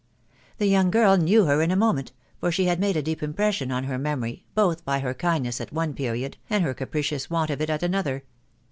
[0.57, 3.71] The young girl knew her in a moment, for she had made a deep impression
[3.71, 7.61] on her memory, both by her kindness at one period, and her capricious want of
[7.61, 8.23] it at another.